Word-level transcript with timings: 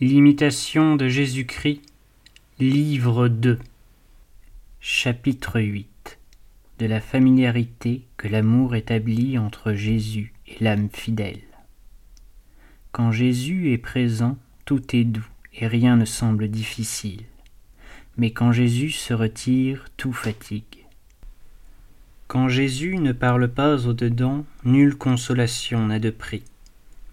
L'imitation 0.00 0.96
de 0.96 1.06
Jésus-Christ, 1.06 1.80
livre 2.58 3.28
2, 3.28 3.60
chapitre 4.80 5.60
8 5.60 6.18
De 6.80 6.86
la 6.86 7.00
familiarité 7.00 8.02
que 8.16 8.26
l'amour 8.26 8.74
établit 8.74 9.38
entre 9.38 9.72
Jésus 9.72 10.32
et 10.48 10.56
l'âme 10.60 10.88
fidèle. 10.92 11.42
Quand 12.90 13.12
Jésus 13.12 13.72
est 13.72 13.78
présent, 13.78 14.36
tout 14.64 14.96
est 14.96 15.04
doux 15.04 15.28
et 15.52 15.68
rien 15.68 15.96
ne 15.96 16.06
semble 16.06 16.48
difficile. 16.48 17.22
Mais 18.16 18.32
quand 18.32 18.50
Jésus 18.50 18.90
se 18.90 19.14
retire, 19.14 19.84
tout 19.96 20.12
fatigue. 20.12 20.86
Quand 22.26 22.48
Jésus 22.48 22.96
ne 22.96 23.12
parle 23.12 23.46
pas 23.46 23.86
au-dedans, 23.86 24.44
nulle 24.64 24.96
consolation 24.96 25.86
n'a 25.86 26.00
de 26.00 26.10
prix. 26.10 26.42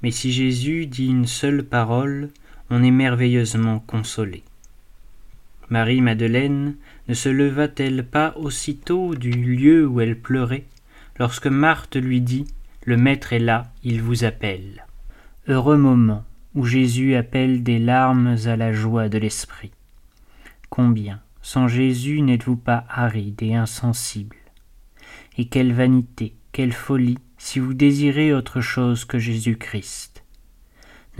Mais 0.01 0.09
si 0.09 0.31
Jésus 0.31 0.87
dit 0.87 1.09
une 1.09 1.27
seule 1.27 1.63
parole, 1.63 2.31
on 2.71 2.81
est 2.83 2.91
merveilleusement 2.91 3.79
consolé. 3.79 4.43
Marie-Madeleine 5.69 6.75
ne 7.09 7.13
se 7.13 7.27
leva-t-elle 7.27 8.05
pas 8.05 8.33
aussitôt 8.37 9.13
du 9.13 9.31
lieu 9.31 9.85
où 9.85 9.99
elle 9.99 10.17
pleurait, 10.17 10.65
lorsque 11.19 11.47
Marthe 11.47 11.97
lui 11.97 12.21
dit 12.21 12.47
Le 12.85 12.95
Maître 12.95 13.33
est 13.33 13.39
là, 13.39 13.71
il 13.83 14.01
vous 14.01 14.23
appelle. 14.23 14.85
Heureux 15.47 15.77
moment 15.77 16.23
où 16.55 16.65
Jésus 16.65 17.15
appelle 17.15 17.61
des 17.61 17.79
larmes 17.79 18.37
à 18.45 18.55
la 18.55 18.71
joie 18.71 19.09
de 19.09 19.17
l'esprit. 19.17 19.71
Combien, 20.69 21.19
sans 21.41 21.67
Jésus, 21.67 22.21
n'êtes-vous 22.21 22.57
pas 22.57 22.85
aride 22.89 23.41
et 23.43 23.55
insensible? 23.55 24.37
Et 25.37 25.45
quelle 25.45 25.73
vanité, 25.73 26.35
quelle 26.53 26.73
folie, 26.73 27.17
si 27.37 27.59
vous 27.59 27.73
désirez 27.73 28.33
autre 28.33 28.61
chose 28.61 29.03
que 29.03 29.19
Jésus-Christ 29.19 30.10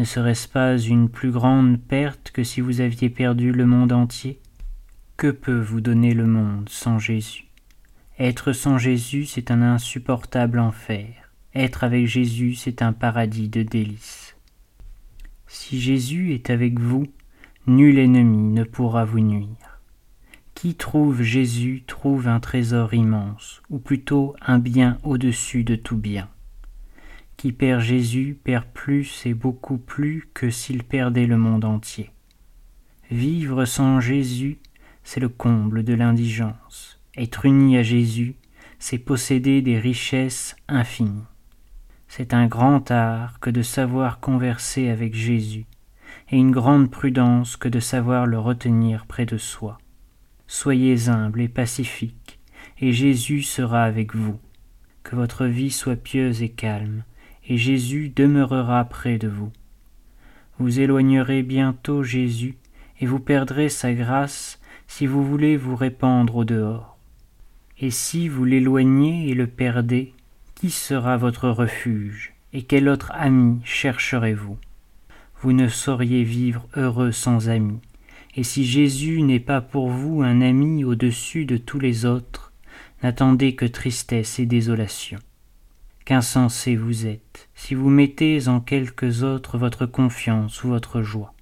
ne 0.01 0.05
serait-ce 0.05 0.47
pas 0.47 0.79
une 0.79 1.09
plus 1.09 1.29
grande 1.29 1.79
perte 1.79 2.31
que 2.31 2.43
si 2.43 2.59
vous 2.59 2.81
aviez 2.81 3.11
perdu 3.11 3.51
le 3.51 3.67
monde 3.67 3.91
entier? 3.91 4.39
Que 5.15 5.29
peut 5.29 5.59
vous 5.59 5.79
donner 5.79 6.15
le 6.15 6.25
monde 6.25 6.69
sans 6.69 6.97
Jésus? 6.97 7.45
Être 8.17 8.51
sans 8.51 8.79
Jésus, 8.79 9.25
c'est 9.25 9.51
un 9.51 9.61
insupportable 9.61 10.57
enfer. 10.57 11.29
Être 11.53 11.83
avec 11.83 12.07
Jésus, 12.07 12.55
c'est 12.55 12.81
un 12.81 12.93
paradis 12.93 13.47
de 13.47 13.61
délices. 13.61 14.35
Si 15.45 15.79
Jésus 15.79 16.33
est 16.33 16.49
avec 16.49 16.79
vous, 16.79 17.05
nul 17.67 17.99
ennemi 17.99 18.51
ne 18.55 18.63
pourra 18.63 19.05
vous 19.05 19.19
nuire. 19.19 19.81
Qui 20.55 20.73
trouve 20.73 21.21
Jésus 21.21 21.83
trouve 21.85 22.27
un 22.27 22.39
trésor 22.39 22.95
immense, 22.95 23.61
ou 23.69 23.77
plutôt 23.77 24.35
un 24.41 24.57
bien 24.57 24.97
au-dessus 25.03 25.63
de 25.63 25.75
tout 25.75 25.97
bien 25.97 26.27
qui 27.41 27.53
perd 27.53 27.81
Jésus 27.81 28.37
perd 28.43 28.65
plus 28.65 29.25
et 29.25 29.33
beaucoup 29.33 29.79
plus 29.79 30.29
que 30.35 30.51
s'il 30.51 30.83
perdait 30.83 31.25
le 31.25 31.37
monde 31.37 31.65
entier. 31.65 32.11
Vivre 33.09 33.65
sans 33.65 33.99
Jésus, 33.99 34.59
c'est 35.03 35.19
le 35.19 35.27
comble 35.27 35.83
de 35.83 35.95
l'indigence. 35.95 36.99
Être 37.17 37.47
uni 37.47 37.79
à 37.79 37.81
Jésus, 37.81 38.35
c'est 38.77 38.99
posséder 38.99 39.63
des 39.63 39.79
richesses 39.79 40.55
infinies. 40.67 41.23
C'est 42.07 42.35
un 42.35 42.45
grand 42.45 42.91
art 42.91 43.39
que 43.39 43.49
de 43.49 43.63
savoir 43.63 44.19
converser 44.19 44.89
avec 44.89 45.15
Jésus, 45.15 45.65
et 46.29 46.37
une 46.37 46.51
grande 46.51 46.91
prudence 46.91 47.57
que 47.57 47.69
de 47.69 47.79
savoir 47.79 48.27
le 48.27 48.37
retenir 48.37 49.07
près 49.07 49.25
de 49.25 49.39
soi. 49.39 49.79
Soyez 50.45 51.09
humble 51.09 51.41
et 51.41 51.49
pacifique, 51.49 52.39
et 52.79 52.93
Jésus 52.93 53.41
sera 53.41 53.83
avec 53.83 54.13
vous. 54.13 54.37
Que 55.01 55.15
votre 55.15 55.47
vie 55.47 55.71
soit 55.71 55.95
pieuse 55.95 56.43
et 56.43 56.49
calme, 56.49 57.03
et 57.51 57.57
Jésus 57.57 58.13
demeurera 58.15 58.85
près 58.85 59.17
de 59.17 59.27
vous. 59.27 59.51
Vous 60.57 60.79
éloignerez 60.79 61.43
bientôt 61.43 62.01
Jésus, 62.01 62.55
et 63.01 63.05
vous 63.05 63.19
perdrez 63.19 63.67
sa 63.67 63.93
grâce 63.93 64.61
si 64.87 65.05
vous 65.05 65.21
voulez 65.21 65.57
vous 65.57 65.75
répandre 65.75 66.37
au 66.37 66.45
dehors. 66.45 66.97
Et 67.77 67.91
si 67.91 68.29
vous 68.29 68.45
l'éloignez 68.45 69.27
et 69.27 69.33
le 69.33 69.47
perdez, 69.47 70.13
qui 70.55 70.69
sera 70.69 71.17
votre 71.17 71.49
refuge, 71.49 72.31
et 72.53 72.61
quel 72.61 72.87
autre 72.87 73.11
ami 73.13 73.59
chercherez-vous? 73.65 74.57
Vous 75.41 75.51
ne 75.51 75.67
sauriez 75.67 76.23
vivre 76.23 76.69
heureux 76.77 77.11
sans 77.11 77.49
ami, 77.49 77.81
et 78.37 78.43
si 78.43 78.63
Jésus 78.63 79.23
n'est 79.23 79.41
pas 79.41 79.59
pour 79.59 79.89
vous 79.89 80.21
un 80.21 80.39
ami 80.39 80.85
au-dessus 80.85 81.43
de 81.43 81.57
tous 81.57 81.79
les 81.79 82.05
autres, 82.05 82.53
n'attendez 83.03 83.55
que 83.55 83.65
tristesse 83.65 84.39
et 84.39 84.45
désolation 84.45 85.19
qu'insensé 86.11 86.75
vous 86.75 87.07
êtes, 87.07 87.47
si 87.55 87.73
vous 87.73 87.89
mettez 87.89 88.49
en 88.49 88.59
quelques 88.59 89.23
autres 89.23 89.57
votre 89.57 89.85
confiance 89.85 90.61
ou 90.61 90.67
votre 90.67 91.01
joie. 91.01 91.33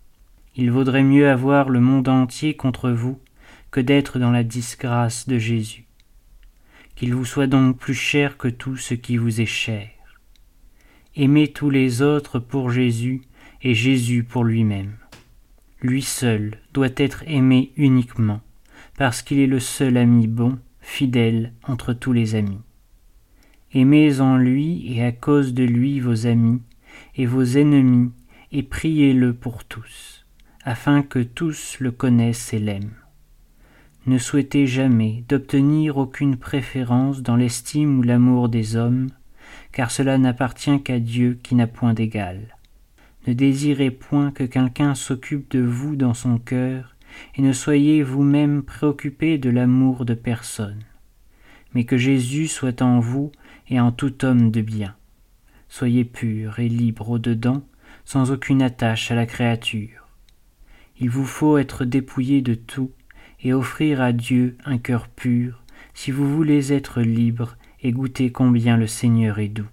Il 0.55 0.69
vaudrait 0.69 1.01
mieux 1.01 1.27
avoir 1.27 1.69
le 1.69 1.79
monde 1.79 2.07
entier 2.07 2.53
contre 2.53 2.91
vous 2.91 3.17
que 3.71 3.79
d'être 3.79 4.19
dans 4.19 4.29
la 4.29 4.43
disgrâce 4.43 5.27
de 5.27 5.39
Jésus. 5.39 5.87
Qu'il 6.95 7.15
vous 7.15 7.25
soit 7.25 7.47
donc 7.47 7.79
plus 7.79 7.95
cher 7.95 8.37
que 8.37 8.47
tout 8.47 8.77
ce 8.77 8.93
qui 8.93 9.17
vous 9.17 9.41
est 9.41 9.47
cher. 9.47 9.89
Aimez 11.15 11.47
tous 11.47 11.71
les 11.71 12.03
autres 12.03 12.37
pour 12.37 12.69
Jésus 12.69 13.21
et 13.63 13.73
Jésus 13.73 14.23
pour 14.23 14.43
lui-même. 14.43 14.97
Lui 15.81 16.03
seul 16.03 16.59
doit 16.73 16.93
être 16.95 17.23
aimé 17.25 17.71
uniquement, 17.75 18.41
parce 18.99 19.23
qu'il 19.23 19.39
est 19.39 19.47
le 19.47 19.59
seul 19.59 19.97
ami 19.97 20.27
bon, 20.27 20.59
fidèle 20.79 21.53
entre 21.63 21.93
tous 21.93 22.13
les 22.13 22.35
amis. 22.35 22.61
Aimez 23.73 24.19
en 24.19 24.37
lui 24.37 24.91
et 24.91 25.03
à 25.03 25.11
cause 25.11 25.53
de 25.53 25.63
lui 25.63 25.99
vos 25.99 26.25
amis 26.25 26.61
et 27.15 27.25
vos 27.25 27.43
ennemis, 27.43 28.11
et 28.51 28.63
priez-le 28.63 29.33
pour 29.33 29.63
tous, 29.63 30.25
afin 30.63 31.03
que 31.03 31.19
tous 31.19 31.77
le 31.79 31.91
connaissent 31.91 32.53
et 32.53 32.59
l'aiment. 32.59 32.95
Ne 34.07 34.17
souhaitez 34.17 34.65
jamais 34.65 35.23
d'obtenir 35.29 35.97
aucune 35.97 36.37
préférence 36.37 37.21
dans 37.21 37.35
l'estime 37.35 37.99
ou 37.99 38.01
l'amour 38.01 38.49
des 38.49 38.75
hommes, 38.75 39.09
car 39.71 39.91
cela 39.91 40.17
n'appartient 40.17 40.81
qu'à 40.81 40.99
Dieu 40.99 41.37
qui 41.43 41.53
n'a 41.53 41.67
point 41.67 41.93
d'égal. 41.93 42.57
Ne 43.27 43.33
désirez 43.33 43.91
point 43.91 44.31
que 44.31 44.45
quelqu'un 44.45 44.95
s'occupe 44.95 45.51
de 45.51 45.59
vous 45.59 45.95
dans 45.95 46.15
son 46.15 46.39
cœur, 46.39 46.95
et 47.35 47.41
ne 47.41 47.53
soyez 47.53 48.01
vous-même 48.01 48.63
préoccupés 48.63 49.37
de 49.37 49.49
l'amour 49.49 50.05
de 50.05 50.13
personne, 50.13 50.83
mais 51.73 51.83
que 51.83 51.97
Jésus 51.97 52.47
soit 52.47 52.81
en 52.81 52.99
vous 52.99 53.31
et 53.69 53.79
en 53.79 53.91
tout 53.91 54.25
homme 54.25 54.51
de 54.51 54.61
bien. 54.61 54.95
Soyez 55.67 56.03
pur 56.03 56.59
et 56.59 56.69
libre 56.69 57.09
au-dedans, 57.09 57.63
sans 58.05 58.31
aucune 58.31 58.61
attache 58.61 59.11
à 59.11 59.15
la 59.15 59.25
créature. 59.25 60.07
Il 60.99 61.09
vous 61.09 61.25
faut 61.25 61.57
être 61.57 61.85
dépouillé 61.85 62.41
de 62.41 62.55
tout 62.55 62.91
et 63.41 63.53
offrir 63.53 64.01
à 64.01 64.11
Dieu 64.11 64.57
un 64.65 64.77
cœur 64.77 65.07
pur, 65.07 65.63
si 65.93 66.11
vous 66.11 66.29
voulez 66.33 66.73
être 66.73 67.01
libre 67.01 67.55
et 67.81 67.91
goûter 67.91 68.31
combien 68.31 68.77
le 68.77 68.87
Seigneur 68.87 69.39
est 69.39 69.47
doux. 69.47 69.69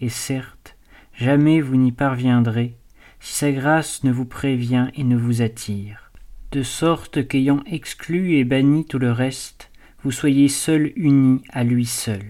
Et 0.00 0.08
certes, 0.08 0.76
jamais 1.14 1.60
vous 1.60 1.76
n'y 1.76 1.92
parviendrez 1.92 2.74
si 3.20 3.34
sa 3.34 3.52
grâce 3.52 4.04
ne 4.04 4.12
vous 4.12 4.26
prévient 4.26 4.88
et 4.94 5.04
ne 5.04 5.16
vous 5.16 5.40
attire, 5.40 6.10
de 6.52 6.62
sorte 6.62 7.26
qu'ayant 7.26 7.62
exclu 7.66 8.36
et 8.36 8.44
banni 8.44 8.84
tout 8.84 8.98
le 8.98 9.10
reste, 9.10 9.70
vous 10.06 10.12
soyez 10.12 10.46
seul 10.46 10.92
uni 10.94 11.42
à 11.50 11.64
lui 11.64 11.84
seul. 11.84 12.22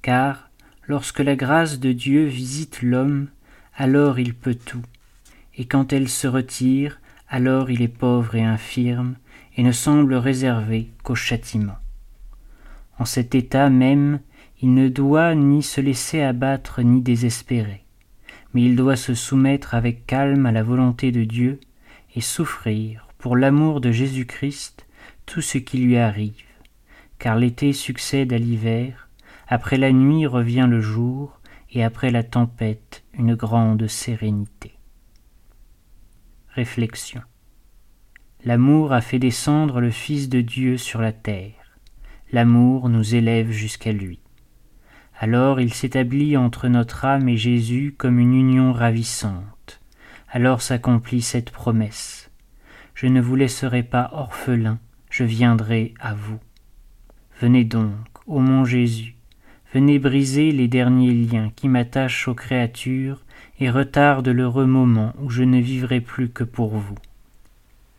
Car 0.00 0.48
lorsque 0.86 1.18
la 1.18 1.36
grâce 1.36 1.80
de 1.80 1.92
Dieu 1.92 2.24
visite 2.24 2.80
l'homme, 2.80 3.28
alors 3.76 4.18
il 4.18 4.32
peut 4.32 4.54
tout, 4.54 4.80
et 5.58 5.66
quand 5.66 5.92
elle 5.92 6.08
se 6.08 6.26
retire, 6.26 6.98
alors 7.28 7.70
il 7.70 7.82
est 7.82 7.88
pauvre 7.88 8.36
et 8.36 8.42
infirme, 8.42 9.16
et 9.58 9.62
ne 9.62 9.72
semble 9.72 10.14
réservé 10.14 10.88
qu'au 11.02 11.14
châtiment. 11.14 11.76
En 12.98 13.04
cet 13.04 13.34
état 13.34 13.68
même, 13.68 14.20
il 14.62 14.72
ne 14.72 14.88
doit 14.88 15.34
ni 15.34 15.62
se 15.62 15.82
laisser 15.82 16.22
abattre 16.22 16.80
ni 16.80 17.02
désespérer, 17.02 17.84
mais 18.54 18.62
il 18.62 18.76
doit 18.76 18.96
se 18.96 19.12
soumettre 19.12 19.74
avec 19.74 20.06
calme 20.06 20.46
à 20.46 20.52
la 20.52 20.62
volonté 20.62 21.12
de 21.12 21.24
Dieu 21.24 21.60
et 22.16 22.22
souffrir, 22.22 23.08
pour 23.18 23.36
l'amour 23.36 23.82
de 23.82 23.92
Jésus-Christ, 23.92 24.86
tout 25.26 25.42
ce 25.42 25.58
qui 25.58 25.76
lui 25.76 25.98
arrive, 25.98 26.47
car 27.18 27.36
l'été 27.36 27.72
succède 27.72 28.32
à 28.32 28.38
l'hiver, 28.38 29.08
après 29.48 29.76
la 29.76 29.92
nuit 29.92 30.26
revient 30.26 30.66
le 30.68 30.80
jour, 30.80 31.40
et 31.70 31.84
après 31.84 32.10
la 32.10 32.22
tempête 32.22 33.04
une 33.12 33.34
grande 33.34 33.86
sérénité. 33.86 34.72
Réflexion. 36.48 37.22
L'amour 38.44 38.92
a 38.92 39.00
fait 39.00 39.18
descendre 39.18 39.80
le 39.80 39.90
Fils 39.90 40.28
de 40.28 40.40
Dieu 40.40 40.76
sur 40.76 41.00
la 41.00 41.12
terre. 41.12 41.78
L'amour 42.32 42.88
nous 42.88 43.14
élève 43.14 43.50
jusqu'à 43.50 43.92
lui. 43.92 44.20
Alors 45.18 45.60
il 45.60 45.74
s'établit 45.74 46.36
entre 46.36 46.68
notre 46.68 47.04
âme 47.04 47.28
et 47.28 47.36
Jésus 47.36 47.94
comme 47.98 48.18
une 48.18 48.34
union 48.34 48.72
ravissante. 48.72 49.80
Alors 50.30 50.62
s'accomplit 50.62 51.22
cette 51.22 51.50
promesse. 51.50 52.30
Je 52.94 53.06
ne 53.06 53.20
vous 53.20 53.34
laisserai 53.34 53.82
pas 53.82 54.10
orphelin, 54.12 54.78
je 55.10 55.24
viendrai 55.24 55.94
à 56.00 56.14
vous. 56.14 56.38
Venez 57.40 57.62
donc, 57.62 57.94
ô 58.26 58.40
mon 58.40 58.64
Jésus, 58.64 59.14
venez 59.72 60.00
briser 60.00 60.50
les 60.50 60.66
derniers 60.66 61.14
liens 61.14 61.52
qui 61.54 61.68
m'attachent 61.68 62.26
aux 62.26 62.34
créatures 62.34 63.22
et 63.60 63.70
retarde 63.70 64.26
l'heureux 64.26 64.66
moment 64.66 65.14
où 65.20 65.30
je 65.30 65.44
ne 65.44 65.60
vivrai 65.60 66.00
plus 66.00 66.30
que 66.30 66.42
pour 66.42 66.70
vous. 66.76 66.96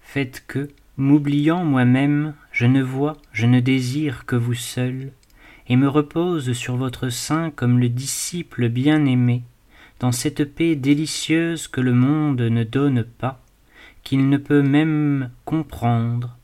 Faites 0.01 0.43
que, 0.45 0.67
m'oubliant 0.97 1.63
moi-même, 1.63 2.33
je 2.51 2.65
ne 2.65 2.81
vois, 2.81 3.15
je 3.31 3.45
ne 3.45 3.61
désire 3.61 4.25
que 4.25 4.35
vous 4.35 4.55
seul, 4.55 5.13
et 5.69 5.77
me 5.77 5.87
repose 5.87 6.51
sur 6.51 6.75
votre 6.75 7.07
sein 7.07 7.49
comme 7.49 7.79
le 7.79 7.87
disciple 7.87 8.67
bien-aimé, 8.67 9.43
dans 10.01 10.11
cette 10.11 10.43
paix 10.53 10.75
délicieuse 10.75 11.69
que 11.69 11.79
le 11.79 11.93
monde 11.93 12.41
ne 12.41 12.65
donne 12.65 13.03
pas, 13.03 13.41
qu'il 14.03 14.27
ne 14.27 14.37
peut 14.37 14.63
même 14.63 15.29
comprendre, 15.45 16.35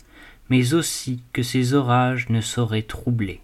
mais 0.49 0.73
aussi 0.73 1.23
que 1.33 1.43
ces 1.43 1.73
orages 1.73 2.29
ne 2.29 2.41
sauraient 2.41 2.83
troubler. 2.83 3.41